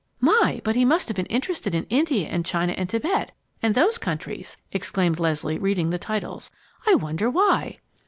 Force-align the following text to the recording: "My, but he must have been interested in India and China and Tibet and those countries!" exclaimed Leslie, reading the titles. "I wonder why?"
"My, 0.19 0.59
but 0.63 0.75
he 0.75 0.83
must 0.83 1.09
have 1.09 1.15
been 1.15 1.27
interested 1.27 1.75
in 1.75 1.83
India 1.83 2.27
and 2.27 2.43
China 2.43 2.73
and 2.75 2.89
Tibet 2.89 3.33
and 3.61 3.75
those 3.75 3.99
countries!" 3.99 4.57
exclaimed 4.71 5.19
Leslie, 5.19 5.59
reading 5.59 5.91
the 5.91 5.99
titles. 5.99 6.49
"I 6.87 6.95
wonder 6.95 7.29
why?" 7.29 7.77